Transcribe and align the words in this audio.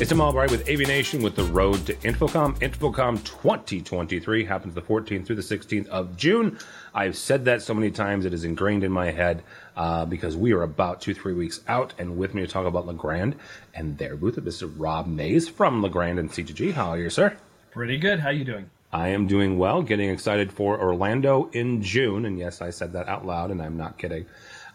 It's 0.00 0.10
Tim 0.10 0.20
Albright 0.20 0.52
with 0.52 0.64
AVNation 0.66 1.24
with 1.24 1.34
the 1.34 1.42
road 1.42 1.84
to 1.86 1.94
InfoComm. 1.94 2.60
InfoComm 2.60 3.24
2023 3.24 4.44
happens 4.44 4.72
the 4.72 4.80
14th 4.80 5.26
through 5.26 5.34
the 5.34 5.42
16th 5.42 5.88
of 5.88 6.16
June. 6.16 6.56
I've 6.94 7.16
said 7.16 7.46
that 7.46 7.62
so 7.62 7.74
many 7.74 7.90
times 7.90 8.24
it 8.24 8.32
is 8.32 8.44
ingrained 8.44 8.84
in 8.84 8.92
my 8.92 9.10
head 9.10 9.42
uh, 9.76 10.04
because 10.04 10.36
we 10.36 10.52
are 10.52 10.62
about 10.62 11.00
two, 11.00 11.14
three 11.14 11.34
weeks 11.34 11.62
out. 11.66 11.94
And 11.98 12.16
with 12.16 12.32
me 12.32 12.42
to 12.42 12.46
talk 12.46 12.64
about 12.64 12.86
Legrand 12.86 13.34
and 13.74 13.98
their 13.98 14.14
booth, 14.14 14.36
this 14.36 14.62
is 14.62 14.64
Rob 14.66 15.08
Mays 15.08 15.48
from 15.48 15.82
Legrand 15.82 16.20
and 16.20 16.30
C2G. 16.30 16.74
How 16.74 16.90
are 16.90 16.98
you, 16.98 17.10
sir? 17.10 17.36
Pretty 17.72 17.98
good. 17.98 18.20
How 18.20 18.28
are 18.28 18.32
you 18.32 18.44
doing? 18.44 18.70
I 18.92 19.08
am 19.08 19.26
doing 19.26 19.58
well, 19.58 19.82
getting 19.82 20.10
excited 20.10 20.52
for 20.52 20.80
Orlando 20.80 21.50
in 21.52 21.82
June. 21.82 22.24
And 22.24 22.38
yes, 22.38 22.62
I 22.62 22.70
said 22.70 22.92
that 22.92 23.08
out 23.08 23.26
loud, 23.26 23.50
and 23.50 23.60
I'm 23.60 23.76
not 23.76 23.98
kidding. 23.98 24.26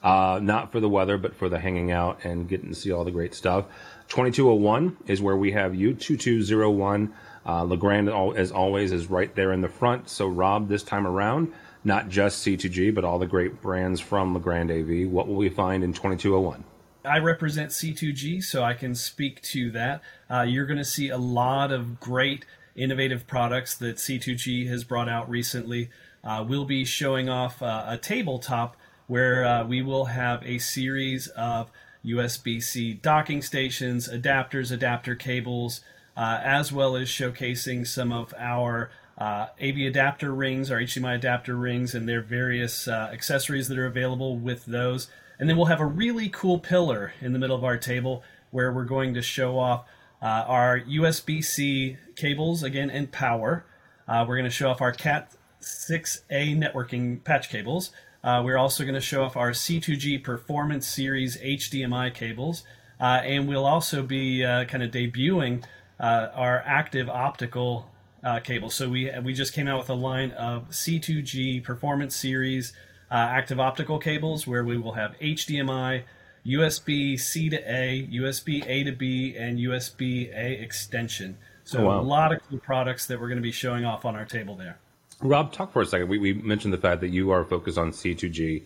Uh, 0.03 0.39
not 0.43 0.71
for 0.71 0.81
the 0.81 0.89
weather, 0.89 1.17
but 1.17 1.33
for 1.33 1.47
the 1.47 1.57
hanging 1.57 1.91
out 1.91 2.25
and 2.25 2.49
getting 2.49 2.69
to 2.69 2.75
see 2.75 2.91
all 2.91 3.05
the 3.05 3.11
great 3.11 3.33
stuff. 3.33 3.65
2201 4.09 4.97
is 5.07 5.21
where 5.21 5.37
we 5.37 5.53
have 5.53 5.73
you. 5.73 5.93
2201. 5.93 7.13
Uh, 7.45 7.63
Legrand, 7.63 8.09
as 8.37 8.51
always, 8.51 8.91
is 8.91 9.09
right 9.09 9.33
there 9.35 9.53
in 9.53 9.61
the 9.61 9.69
front. 9.69 10.09
So, 10.09 10.27
Rob, 10.27 10.67
this 10.67 10.83
time 10.83 11.07
around, 11.07 11.53
not 11.83 12.09
just 12.09 12.45
C2G, 12.45 12.93
but 12.93 13.03
all 13.03 13.17
the 13.19 13.27
great 13.27 13.61
brands 13.61 13.99
from 13.99 14.33
Legrand 14.33 14.71
AV. 14.71 15.09
What 15.09 15.27
will 15.27 15.35
we 15.35 15.49
find 15.49 15.83
in 15.83 15.93
2201? 15.93 16.63
I 17.05 17.19
represent 17.19 17.71
C2G, 17.71 18.43
so 18.43 18.63
I 18.63 18.73
can 18.73 18.95
speak 18.95 19.41
to 19.41 19.71
that. 19.71 20.01
Uh, 20.29 20.41
you're 20.41 20.65
going 20.65 20.77
to 20.77 20.85
see 20.85 21.09
a 21.09 21.17
lot 21.17 21.71
of 21.71 21.99
great, 21.99 22.45
innovative 22.75 23.27
products 23.27 23.75
that 23.75 23.97
C2G 23.97 24.67
has 24.67 24.85
brought 24.85 25.09
out 25.09 25.29
recently. 25.29 25.89
Uh, 26.23 26.45
we'll 26.47 26.65
be 26.65 26.85
showing 26.85 27.27
off 27.27 27.61
uh, 27.61 27.83
a 27.87 27.97
tabletop 27.97 28.77
where 29.07 29.45
uh, 29.45 29.65
we 29.65 29.81
will 29.81 30.05
have 30.05 30.43
a 30.43 30.57
series 30.59 31.27
of 31.29 31.69
USB 32.05 32.61
C 32.61 32.93
docking 32.93 33.41
stations, 33.41 34.07
adapters, 34.07 34.71
adapter 34.71 35.15
cables, 35.15 35.81
uh, 36.15 36.39
as 36.43 36.71
well 36.71 36.95
as 36.95 37.07
showcasing 37.07 37.87
some 37.87 38.11
of 38.11 38.33
our 38.37 38.91
uh, 39.17 39.47
AV 39.61 39.77
adapter 39.87 40.33
rings, 40.33 40.71
our 40.71 40.79
HDMI 40.79 41.15
adapter 41.15 41.55
rings, 41.55 41.93
and 41.93 42.07
their 42.07 42.21
various 42.21 42.87
uh, 42.87 43.09
accessories 43.13 43.67
that 43.67 43.77
are 43.77 43.85
available 43.85 44.37
with 44.37 44.65
those. 44.65 45.07
And 45.39 45.49
then 45.49 45.57
we'll 45.57 45.67
have 45.67 45.79
a 45.79 45.85
really 45.85 46.29
cool 46.29 46.59
pillar 46.59 47.13
in 47.21 47.33
the 47.33 47.39
middle 47.39 47.55
of 47.55 47.63
our 47.63 47.77
table 47.77 48.23
where 48.51 48.71
we're 48.71 48.85
going 48.85 49.13
to 49.13 49.21
show 49.21 49.57
off 49.59 49.85
uh, 50.21 50.45
our 50.47 50.79
USB 50.79 51.43
C 51.43 51.97
cables 52.15 52.63
again 52.63 52.89
and 52.89 53.11
power. 53.11 53.65
Uh, 54.07 54.25
we're 54.27 54.37
going 54.37 54.49
to 54.49 54.55
show 54.55 54.69
off 54.69 54.81
our 54.81 54.91
Cat 54.91 55.31
6A 55.61 56.57
networking 56.57 57.23
patch 57.23 57.49
cables. 57.49 57.91
Uh, 58.23 58.41
we're 58.43 58.57
also 58.57 58.83
going 58.83 58.95
to 58.95 59.01
show 59.01 59.23
off 59.23 59.35
our 59.35 59.51
C2G 59.51 60.23
Performance 60.23 60.87
Series 60.87 61.37
HDMI 61.37 62.13
cables, 62.13 62.63
uh, 62.99 63.21
and 63.23 63.47
we'll 63.47 63.65
also 63.65 64.01
be 64.01 64.45
uh, 64.45 64.63
kind 64.65 64.81
of 64.81 64.91
debuting 64.91 65.63
uh, 65.99 66.29
our 66.33 66.63
active 66.65 67.09
optical 67.09 67.91
uh, 68.23 68.39
cables. 68.39 68.73
So 68.75 68.89
we 68.89 69.11
we 69.23 69.33
just 69.33 69.53
came 69.53 69.67
out 69.67 69.79
with 69.79 69.89
a 69.89 69.95
line 69.95 70.31
of 70.31 70.69
C2G 70.69 71.63
Performance 71.63 72.15
Series 72.15 72.71
uh, 73.11 73.15
active 73.15 73.59
optical 73.59 73.99
cables, 73.99 74.47
where 74.47 74.63
we 74.63 74.77
will 74.77 74.93
have 74.93 75.17
HDMI. 75.19 76.03
USB 76.45 77.17
C 77.17 77.47
to 77.49 77.57
A, 77.57 78.05
USB 78.11 78.67
A 78.67 78.83
to 78.83 78.91
B, 78.91 79.33
and 79.37 79.57
USB 79.59 80.29
A 80.35 80.61
extension. 80.61 81.37
So 81.63 81.79
oh, 81.79 81.87
wow. 81.87 82.01
a 82.01 82.03
lot 82.03 82.33
of 82.33 82.41
cool 82.49 82.59
products 82.59 83.05
that 83.05 83.21
we're 83.21 83.29
going 83.29 83.37
to 83.37 83.43
be 83.43 83.53
showing 83.53 83.85
off 83.85 84.03
on 84.03 84.17
our 84.17 84.25
table 84.25 84.57
there. 84.57 84.77
Rob, 85.23 85.51
talk 85.53 85.71
for 85.71 85.81
a 85.81 85.85
second. 85.85 86.09
We, 86.09 86.19
we 86.19 86.33
mentioned 86.33 86.73
the 86.73 86.77
fact 86.77 87.01
that 87.01 87.09
you 87.09 87.31
are 87.31 87.45
focused 87.45 87.77
on 87.77 87.91
C2G, 87.91 88.63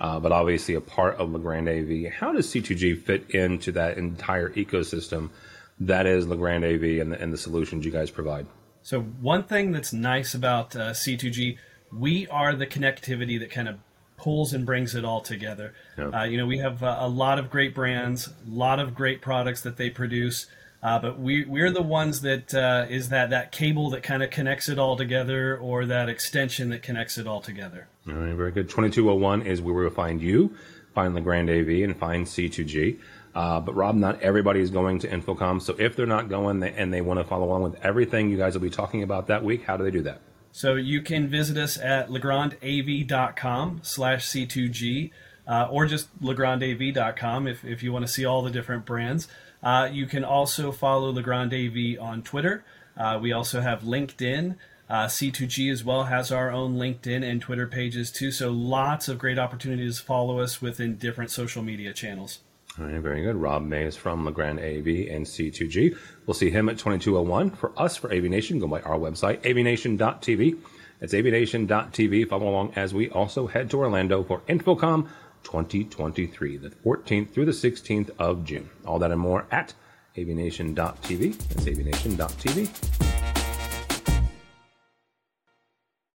uh, 0.00 0.20
but 0.20 0.32
obviously 0.32 0.74
a 0.74 0.80
part 0.80 1.16
of 1.16 1.30
Legrand 1.32 1.68
AV. 1.68 2.12
How 2.12 2.32
does 2.32 2.46
C2G 2.48 3.02
fit 3.02 3.30
into 3.30 3.72
that 3.72 3.96
entire 3.96 4.50
ecosystem 4.50 5.30
that 5.78 6.06
is 6.06 6.26
Legrand 6.26 6.64
AV 6.64 7.00
and 7.00 7.12
the, 7.12 7.20
and 7.20 7.32
the 7.32 7.38
solutions 7.38 7.84
you 7.84 7.92
guys 7.92 8.10
provide? 8.10 8.46
So, 8.82 9.00
one 9.00 9.44
thing 9.44 9.72
that's 9.72 9.92
nice 9.92 10.34
about 10.34 10.74
uh, 10.74 10.90
C2G, 10.90 11.58
we 11.92 12.26
are 12.28 12.54
the 12.54 12.66
connectivity 12.66 13.38
that 13.40 13.50
kind 13.50 13.68
of 13.68 13.78
pulls 14.16 14.52
and 14.52 14.66
brings 14.66 14.94
it 14.94 15.04
all 15.04 15.20
together. 15.20 15.74
Yeah. 15.96 16.08
Uh, 16.08 16.24
you 16.24 16.36
know, 16.38 16.46
we 16.46 16.58
have 16.58 16.82
uh, 16.82 16.98
a 17.00 17.08
lot 17.08 17.38
of 17.38 17.50
great 17.50 17.74
brands, 17.74 18.28
a 18.28 18.50
lot 18.50 18.78
of 18.78 18.94
great 18.94 19.22
products 19.22 19.62
that 19.62 19.76
they 19.76 19.90
produce. 19.90 20.46
Uh, 20.82 20.98
but 20.98 21.20
we 21.20 21.44
we're 21.44 21.70
the 21.70 21.82
ones 21.82 22.22
that 22.22 22.54
uh, 22.54 22.86
is 22.88 23.10
that 23.10 23.30
that 23.30 23.52
cable 23.52 23.90
that 23.90 24.02
kind 24.02 24.22
of 24.22 24.30
connects 24.30 24.68
it 24.68 24.78
all 24.78 24.96
together, 24.96 25.56
or 25.56 25.84
that 25.84 26.08
extension 26.08 26.70
that 26.70 26.82
connects 26.82 27.18
it 27.18 27.26
all 27.26 27.40
together. 27.42 27.86
All 28.08 28.14
right, 28.14 28.34
very 28.34 28.50
good. 28.50 28.68
Twenty 28.68 28.90
two 28.90 29.06
hundred 29.06 29.20
one 29.20 29.42
is 29.42 29.60
where 29.60 29.74
we'll 29.74 29.90
find 29.90 30.22
you, 30.22 30.54
find 30.94 31.14
Legrand 31.14 31.50
AV, 31.50 31.68
and 31.68 31.96
find 31.96 32.26
C2G. 32.26 32.98
Uh, 33.34 33.60
but 33.60 33.74
Rob, 33.74 33.94
not 33.94 34.20
everybody 34.22 34.60
is 34.60 34.70
going 34.70 34.98
to 35.00 35.08
InfoComm, 35.08 35.62
so 35.62 35.76
if 35.78 35.94
they're 35.94 36.06
not 36.06 36.28
going 36.28 36.62
and 36.62 36.92
they 36.92 37.00
want 37.00 37.20
to 37.20 37.24
follow 37.24 37.46
along 37.46 37.62
with 37.62 37.76
everything 37.84 38.30
you 38.30 38.36
guys 38.36 38.54
will 38.54 38.60
be 38.60 38.70
talking 38.70 39.02
about 39.02 39.28
that 39.28 39.44
week, 39.44 39.64
how 39.64 39.76
do 39.76 39.84
they 39.84 39.90
do 39.90 40.02
that? 40.02 40.20
So 40.52 40.74
you 40.74 41.00
can 41.00 41.28
visit 41.28 41.56
us 41.56 41.78
at 41.78 42.08
legrandav.com 42.08 43.80
slash 43.84 44.28
C2G 44.28 45.10
uh, 45.46 45.68
or 45.70 45.86
just 45.86 46.08
legrandav.com 46.20 47.46
if, 47.46 47.64
if 47.64 47.82
you 47.82 47.92
want 47.92 48.06
to 48.06 48.12
see 48.12 48.24
all 48.24 48.42
the 48.42 48.50
different 48.50 48.84
brands. 48.84 49.28
Uh, 49.62 49.88
you 49.92 50.06
can 50.06 50.24
also 50.24 50.72
follow 50.72 51.10
Legrand 51.10 51.52
AV 51.52 52.00
on 52.00 52.22
Twitter. 52.22 52.64
Uh, 52.96 53.18
we 53.20 53.32
also 53.32 53.60
have 53.60 53.82
LinkedIn. 53.82 54.56
Uh, 54.88 55.06
C2G 55.06 55.70
as 55.70 55.84
well 55.84 56.04
has 56.04 56.32
our 56.32 56.50
own 56.50 56.74
LinkedIn 56.74 57.22
and 57.22 57.40
Twitter 57.40 57.66
pages 57.66 58.10
too. 58.10 58.32
So 58.32 58.50
lots 58.50 59.08
of 59.08 59.18
great 59.18 59.38
opportunities 59.38 59.98
to 59.98 60.04
follow 60.04 60.40
us 60.40 60.60
within 60.60 60.96
different 60.96 61.30
social 61.30 61.62
media 61.62 61.92
channels. 61.92 62.40
All 62.78 62.86
right, 62.86 63.00
very 63.00 63.22
good. 63.22 63.36
Rob 63.36 63.62
Mays 63.62 63.96
from 63.96 64.24
Legrand 64.24 64.58
AV 64.58 65.08
and 65.10 65.26
C2G. 65.26 65.96
We'll 66.26 66.34
see 66.34 66.50
him 66.50 66.68
at 66.68 66.78
2201. 66.78 67.50
For 67.50 67.72
us, 67.76 67.96
for 67.96 68.08
AVNation, 68.08 68.60
go 68.60 68.66
by 68.66 68.80
our 68.80 68.98
website, 68.98 69.42
avnation.tv. 69.42 70.58
It's 71.00 71.12
avnation.tv. 71.12 72.28
Follow 72.28 72.48
along 72.48 72.72
as 72.76 72.94
we 72.94 73.10
also 73.10 73.46
head 73.46 73.70
to 73.70 73.78
Orlando 73.78 74.22
for 74.22 74.40
InfoComm 74.48 75.08
2023, 75.44 76.56
the 76.56 76.70
14th 76.70 77.30
through 77.30 77.46
the 77.46 77.52
16th 77.52 78.10
of 78.18 78.44
June. 78.44 78.68
All 78.84 78.98
that 78.98 79.10
and 79.10 79.20
more 79.20 79.46
at 79.50 79.74
avnation.tv. 80.16 81.38
That's 81.48 81.66
avnation.tv. 81.66 83.09